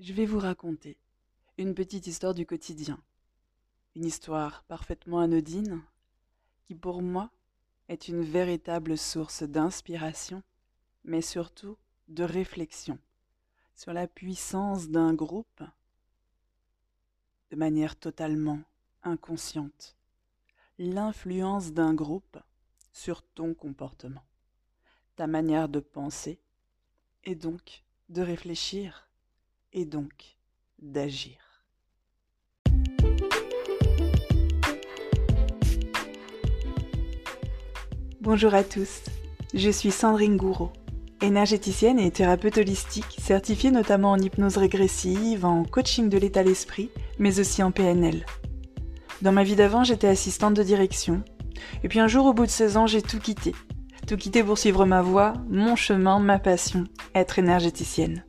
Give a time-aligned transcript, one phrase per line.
[0.00, 0.96] je vais vous raconter
[1.58, 2.98] une petite histoire du quotidien.
[3.94, 5.82] Une histoire parfaitement anodine
[6.64, 7.30] qui pour moi
[7.88, 10.42] est une véritable source d'inspiration,
[11.04, 11.76] mais surtout
[12.08, 12.98] de réflexion
[13.74, 15.62] sur la puissance d'un groupe
[17.50, 18.62] de manière totalement
[19.02, 19.98] inconsciente,
[20.78, 22.38] l'influence d'un groupe
[22.90, 24.24] sur ton comportement,
[25.16, 26.40] ta manière de penser
[27.24, 29.09] et donc de réfléchir
[29.72, 30.36] et donc
[30.80, 31.36] d'agir.
[38.20, 39.00] Bonjour à tous,
[39.54, 40.72] je suis Sandrine Gouraud,
[41.22, 47.40] énergéticienne et thérapeute holistique, certifiée notamment en hypnose régressive, en coaching de l'état d'esprit, mais
[47.40, 48.26] aussi en PNL.
[49.22, 51.22] Dans ma vie d'avant, j'étais assistante de direction,
[51.82, 53.54] et puis un jour au bout de 16 ans, j'ai tout quitté.
[54.06, 58.24] Tout quitté pour suivre ma voie, mon chemin, ma passion, être énergéticienne.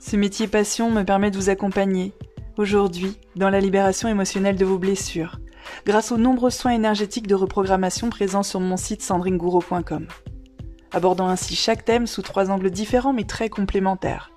[0.00, 2.12] Ce métier passion me permet de vous accompagner,
[2.56, 5.40] aujourd'hui, dans la libération émotionnelle de vos blessures,
[5.86, 10.06] grâce aux nombreux soins énergétiques de reprogrammation présents sur mon site sandringouro.com.
[10.92, 14.30] Abordant ainsi chaque thème sous trois angles différents mais très complémentaires.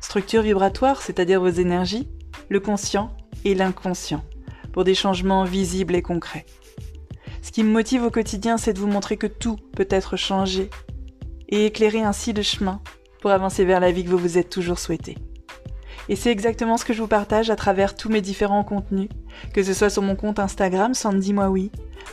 [0.00, 2.08] Structure vibratoire, c'est-à-dire vos énergies,
[2.48, 4.24] le conscient et l'inconscient,
[4.72, 6.44] pour des changements visibles et concrets.
[7.40, 10.70] Ce qui me motive au quotidien, c'est de vous montrer que tout peut être changé
[11.48, 12.82] et éclairer ainsi le chemin
[13.22, 15.16] pour avancer vers la vie que vous vous êtes toujours souhaité.
[16.08, 19.08] Et c'est exactement ce que je vous partage à travers tous mes différents contenus,
[19.54, 21.48] que ce soit sur mon compte Instagram Sandy Moi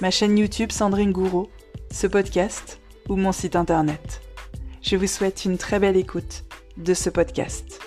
[0.01, 1.49] ma chaîne YouTube Sandrine Gouraud,
[1.91, 2.79] ce podcast
[3.09, 4.21] ou mon site internet.
[4.83, 6.43] Je vous souhaite une très belle écoute
[6.77, 7.81] de ce podcast.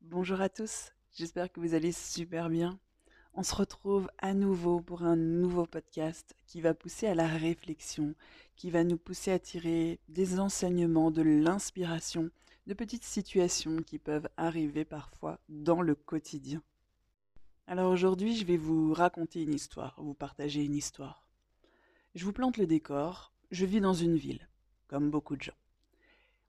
[0.00, 2.78] Bonjour à tous, j'espère que vous allez super bien.
[3.36, 8.14] On se retrouve à nouveau pour un nouveau podcast qui va pousser à la réflexion,
[8.54, 12.30] qui va nous pousser à tirer des enseignements, de l'inspiration,
[12.68, 16.62] de petites situations qui peuvent arriver parfois dans le quotidien.
[17.66, 21.26] Alors aujourd'hui, je vais vous raconter une histoire, vous partager une histoire.
[22.14, 24.48] Je vous plante le décor, je vis dans une ville,
[24.86, 25.58] comme beaucoup de gens,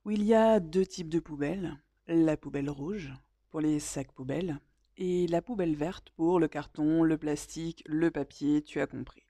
[0.05, 3.11] où il y a deux types de poubelles, la poubelle rouge
[3.49, 4.59] pour les sacs poubelles
[4.97, 9.23] et la poubelle verte pour le carton, le plastique, le papier, tu as compris.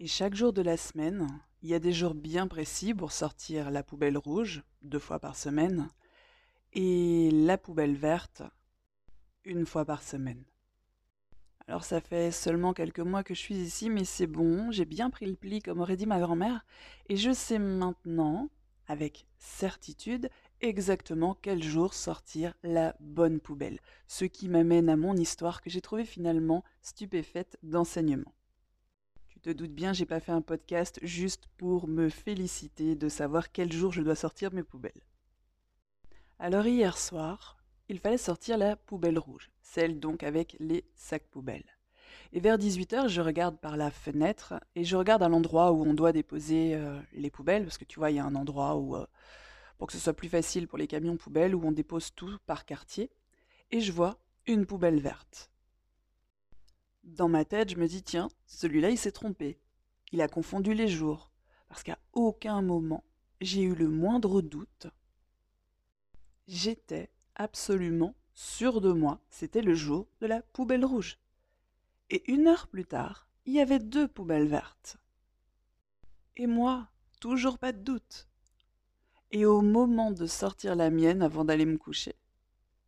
[0.00, 1.26] Et chaque jour de la semaine,
[1.62, 5.36] il y a des jours bien précis pour sortir la poubelle rouge, deux fois par
[5.36, 5.88] semaine,
[6.72, 8.42] et la poubelle verte,
[9.44, 10.44] une fois par semaine.
[11.66, 15.10] Alors ça fait seulement quelques mois que je suis ici, mais c'est bon, j'ai bien
[15.10, 16.64] pris le pli comme aurait dit ma grand-mère,
[17.08, 18.48] et je sais maintenant,
[18.86, 20.30] avec certitude,
[20.60, 23.80] exactement quel jour sortir la bonne poubelle.
[24.06, 28.34] Ce qui m'amène à mon histoire que j'ai trouvée finalement stupéfaite d'enseignement.
[29.28, 33.52] Tu te doutes bien, j'ai pas fait un podcast juste pour me féliciter de savoir
[33.52, 35.04] quel jour je dois sortir mes poubelles.
[36.38, 37.56] Alors hier soir,
[37.88, 41.78] il fallait sortir la poubelle rouge, celle donc avec les sacs poubelles.
[42.32, 45.94] Et vers 18h, je regarde par la fenêtre et je regarde à l'endroit où on
[45.94, 48.96] doit déposer euh, les poubelles, parce que tu vois, il y a un endroit où
[48.96, 49.06] euh,
[49.78, 52.66] pour que ce soit plus facile pour les camions poubelles où on dépose tout par
[52.66, 53.10] quartier,
[53.70, 55.50] et je vois une poubelle verte.
[57.04, 59.58] Dans ma tête, je me dis tiens, celui-là il s'est trompé.
[60.12, 61.32] Il a confondu les jours,
[61.68, 63.04] parce qu'à aucun moment
[63.40, 64.88] j'ai eu le moindre doute.
[66.48, 71.18] J'étais absolument sûr de moi, c'était le jour de la poubelle rouge.
[72.10, 74.96] Et une heure plus tard, il y avait deux poubelles vertes.
[76.36, 76.88] Et moi,
[77.20, 78.28] toujours pas de doute.
[79.30, 82.14] Et au moment de sortir la mienne avant d'aller me coucher,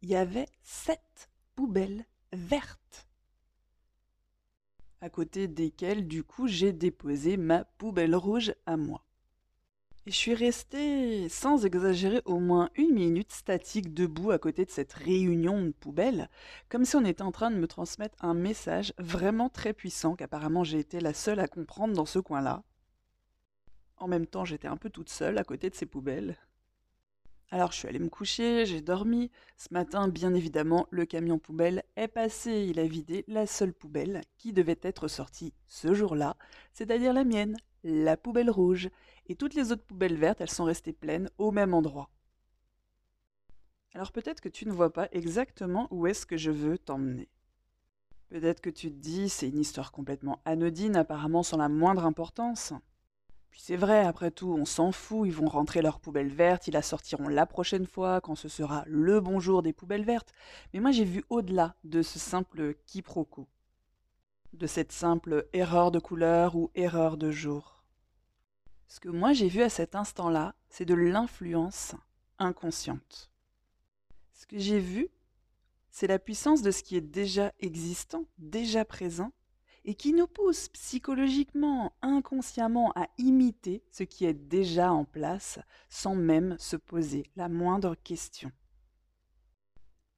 [0.00, 3.06] il y avait sept poubelles vertes,
[5.02, 9.04] à côté desquelles, du coup, j'ai déposé ma poubelle rouge à moi.
[10.06, 14.70] Et je suis restée, sans exagérer, au moins une minute statique debout à côté de
[14.70, 16.30] cette réunion de poubelles,
[16.70, 20.64] comme si on était en train de me transmettre un message vraiment très puissant qu'apparemment
[20.64, 22.62] j'ai été la seule à comprendre dans ce coin-là.
[24.00, 26.36] En même temps, j'étais un peu toute seule à côté de ces poubelles.
[27.52, 29.30] Alors je suis allée me coucher, j'ai dormi.
[29.58, 32.66] Ce matin, bien évidemment, le camion poubelle est passé.
[32.68, 36.36] Il a vidé la seule poubelle qui devait être sortie ce jour-là,
[36.72, 38.88] c'est-à-dire la mienne, la poubelle rouge.
[39.26, 42.08] Et toutes les autres poubelles vertes, elles sont restées pleines au même endroit.
[43.94, 47.28] Alors peut-être que tu ne vois pas exactement où est-ce que je veux t'emmener.
[48.28, 52.72] Peut-être que tu te dis, c'est une histoire complètement anodine, apparemment sans la moindre importance.
[53.50, 56.74] Puis c'est vrai, après tout, on s'en fout, ils vont rentrer leurs poubelles vertes, ils
[56.74, 60.32] la sortiront la prochaine fois, quand ce sera le bonjour des poubelles vertes.
[60.72, 63.48] Mais moi j'ai vu au-delà de ce simple quiproquo,
[64.52, 67.84] de cette simple erreur de couleur ou erreur de jour.
[68.86, 71.94] Ce que moi j'ai vu à cet instant-là, c'est de l'influence
[72.38, 73.30] inconsciente.
[74.32, 75.08] Ce que j'ai vu,
[75.90, 79.32] c'est la puissance de ce qui est déjà existant, déjà présent,
[79.84, 86.14] et qui nous pousse psychologiquement, inconsciemment à imiter ce qui est déjà en place sans
[86.14, 88.52] même se poser la moindre question.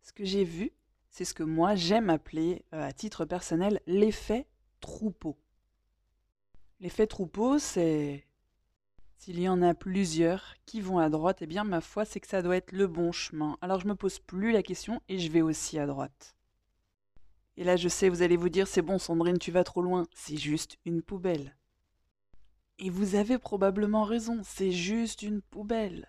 [0.03, 0.73] Ce que j'ai vu,
[1.11, 4.47] c'est ce que moi j'aime appeler euh, à titre personnel l'effet
[4.81, 5.39] troupeau.
[6.81, 8.27] L'effet troupeau, c'est
[9.17, 12.27] s'il y en a plusieurs qui vont à droite, eh bien ma foi, c'est que
[12.27, 13.57] ça doit être le bon chemin.
[13.61, 16.35] Alors je me pose plus la question et je vais aussi à droite.
[17.57, 20.07] Et là, je sais, vous allez vous dire, c'est bon, Sandrine, tu vas trop loin.
[20.15, 21.57] C'est juste une poubelle.
[22.79, 26.09] Et vous avez probablement raison, c'est juste une poubelle.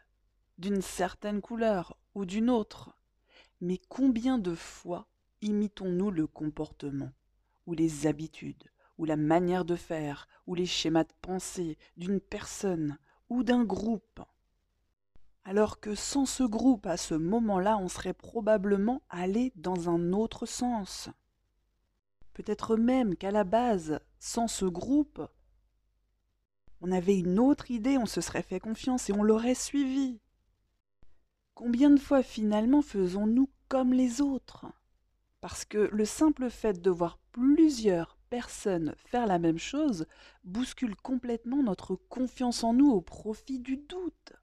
[0.57, 2.97] D'une certaine couleur ou d'une autre.
[3.59, 5.07] Mais combien de fois
[5.41, 7.11] imitons-nous le comportement,
[7.65, 8.63] ou les habitudes,
[8.97, 12.97] ou la manière de faire, ou les schémas de pensée d'une personne
[13.29, 14.21] ou d'un groupe?
[15.43, 20.45] Alors que sans ce groupe, à ce moment-là, on serait probablement allé dans un autre
[20.45, 21.09] sens.
[22.33, 25.21] Peut-être même qu'à la base, sans ce groupe,
[26.81, 30.19] on avait une autre idée, on se serait fait confiance et on l'aurait suivi.
[31.53, 34.65] Combien de fois finalement faisons-nous comme les autres?
[35.39, 40.07] Parce que le simple fait de voir plusieurs personnes faire la même chose
[40.43, 44.33] bouscule complètement notre confiance en nous au profit du doute.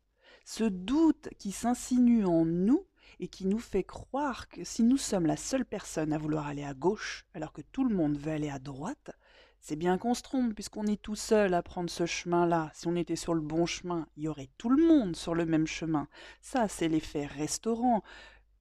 [0.45, 2.87] Ce doute qui s'insinue en nous
[3.19, 6.65] et qui nous fait croire que si nous sommes la seule personne à vouloir aller
[6.65, 9.11] à gauche alors que tout le monde veut aller à droite,
[9.61, 12.71] c'est bien qu'on se trompe puisqu'on est tout seul à prendre ce chemin-là.
[12.75, 15.45] Si on était sur le bon chemin, il y aurait tout le monde sur le
[15.45, 16.09] même chemin.
[16.41, 18.03] Ça, c'est l'effet restaurant.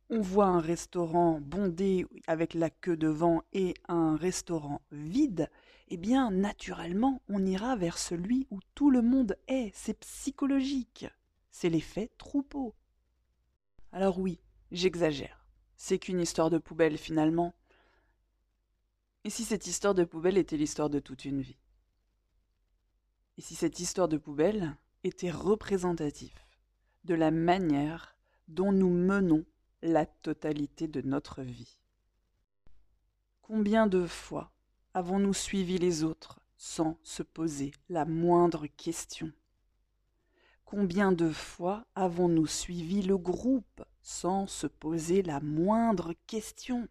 [0.10, 5.50] On voit un restaurant bondé avec la queue devant et un restaurant vide,
[5.88, 9.72] eh bien, naturellement, on ira vers celui où tout le monde est.
[9.74, 11.08] C'est psychologique.
[11.52, 12.76] C'est l'effet troupeau.
[13.92, 14.40] Alors oui,
[14.72, 15.46] j'exagère.
[15.76, 17.56] C'est qu'une histoire de poubelle finalement.
[19.24, 21.58] Et si cette histoire de poubelle était l'histoire de toute une vie?
[23.38, 26.38] Et si cette histoire de poubelle était représentative
[27.06, 28.16] de la manière
[28.48, 29.46] dont nous menons
[29.82, 31.80] la totalité de notre vie?
[33.42, 34.52] Combien de fois
[34.94, 39.32] avons-nous suivi les autres sans se poser la moindre question?
[40.70, 46.88] Combien de fois avons-nous suivi le groupe sans se poser la moindre question?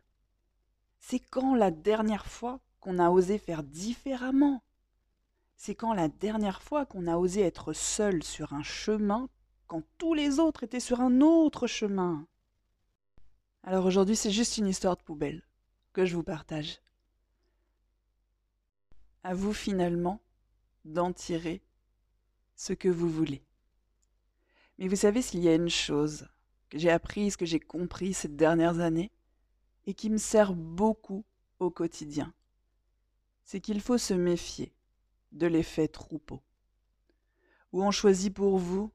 [0.98, 4.64] C'est quand la dernière fois qu'on a osé faire différemment?
[5.56, 9.28] C'est quand la dernière fois qu'on a osé être seul sur un chemin
[9.68, 12.26] quand tous les autres étaient sur un autre chemin?
[13.62, 15.46] Alors aujourd'hui c'est juste une histoire de poubelle
[15.92, 16.80] que je vous partage.
[19.22, 20.20] À vous finalement
[20.84, 21.62] d'en tirer
[22.56, 23.44] ce que vous voulez.
[24.78, 26.28] Mais vous savez s'il y a une chose
[26.68, 29.10] que j'ai apprise, que j'ai compris ces dernières années,
[29.86, 31.24] et qui me sert beaucoup
[31.58, 32.32] au quotidien,
[33.44, 34.74] c'est qu'il faut se méfier
[35.32, 36.42] de l'effet troupeau.
[37.72, 38.92] Où on choisit pour vous,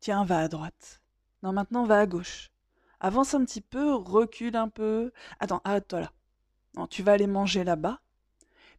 [0.00, 1.02] tiens, va à droite.
[1.42, 2.50] Non, maintenant va à gauche.
[3.00, 5.12] Avance un petit peu, recule un peu.
[5.40, 6.12] Attends, arrête-toi là.
[6.76, 8.00] Non, tu vas aller manger là-bas,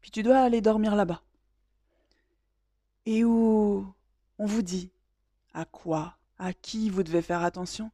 [0.01, 1.21] puis tu dois aller dormir là-bas.
[3.05, 3.85] Et où
[4.37, 4.91] on vous dit,
[5.57, 7.91] à quoi, à qui vous devez faire attention,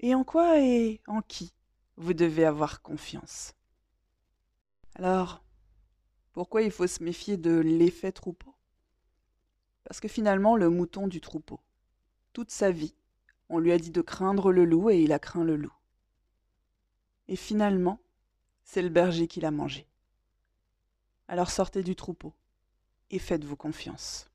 [0.00, 1.54] et en quoi et en qui
[1.96, 3.54] vous devez avoir confiance?
[4.96, 5.42] Alors,
[6.32, 8.54] pourquoi il faut se méfier de l'effet troupeau?
[9.84, 11.58] Parce que finalement, le mouton du troupeau,
[12.34, 12.94] toute sa vie,
[13.48, 15.72] on lui a dit de craindre le loup et il a craint le loup.
[17.28, 17.98] Et finalement,
[18.62, 19.88] c'est le berger qui l'a mangé.
[21.28, 22.34] Alors sortez du troupeau
[23.08, 24.28] et faites-vous confiance.